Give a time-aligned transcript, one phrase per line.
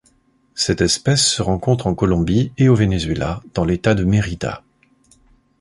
[0.55, 4.63] Cette espèce se rencontre en Colombie et au Venezuela dans l'État de Mérida.